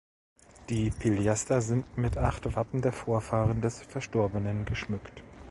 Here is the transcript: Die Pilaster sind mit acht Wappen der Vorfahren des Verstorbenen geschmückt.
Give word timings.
Die 0.69 0.89
Pilaster 0.89 1.61
sind 1.61 1.95
mit 1.95 2.17
acht 2.17 2.55
Wappen 2.55 2.81
der 2.81 2.91
Vorfahren 2.91 3.61
des 3.61 3.83
Verstorbenen 3.83 4.65
geschmückt. 4.65 5.21